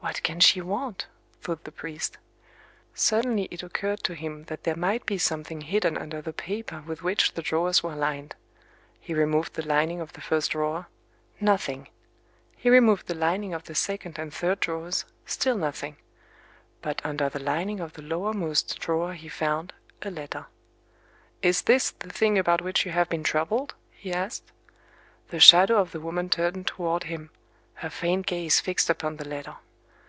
"What 0.00 0.22
can 0.22 0.38
she 0.38 0.60
want?" 0.60 1.08
thought 1.42 1.64
the 1.64 1.72
priest. 1.72 2.18
Suddenly 2.94 3.48
it 3.50 3.64
occurred 3.64 4.00
to 4.04 4.14
him 4.14 4.44
that 4.44 4.62
there 4.62 4.76
might 4.76 5.04
be 5.04 5.18
something 5.18 5.60
hidden 5.62 5.98
under 5.98 6.22
the 6.22 6.32
paper 6.32 6.84
with 6.86 7.02
which 7.02 7.32
the 7.32 7.42
drawers 7.42 7.82
were 7.82 7.96
lined. 7.96 8.36
He 9.00 9.12
removed 9.12 9.54
the 9.54 9.66
lining 9.66 10.00
of 10.00 10.12
the 10.12 10.20
first 10.20 10.52
drawer:—nothing! 10.52 11.88
He 12.56 12.70
removed 12.70 13.08
the 13.08 13.16
lining 13.16 13.52
of 13.52 13.64
the 13.64 13.74
second 13.74 14.20
and 14.20 14.32
third 14.32 14.60
drawers:—still 14.60 15.58
nothing. 15.58 15.96
But 16.80 17.02
under 17.04 17.28
the 17.28 17.40
lining 17.42 17.80
of 17.80 17.94
the 17.94 18.02
lowermost 18.02 18.78
drawer 18.78 19.14
he 19.14 19.28
found—a 19.28 20.10
letter. 20.12 20.46
"Is 21.42 21.62
this 21.62 21.90
the 21.90 22.08
thing 22.08 22.38
about 22.38 22.62
which 22.62 22.86
you 22.86 22.92
have 22.92 23.08
been 23.08 23.24
troubled?" 23.24 23.74
he 23.90 24.12
asked. 24.12 24.52
The 25.30 25.40
shadow 25.40 25.78
of 25.80 25.90
the 25.90 26.00
woman 26.00 26.30
turned 26.30 26.68
toward 26.68 27.02
him,—her 27.04 27.90
faint 27.90 28.26
gaze 28.26 28.60
fixed 28.60 28.88
upon 28.88 29.16
the 29.16 29.28
letter. 29.28 29.56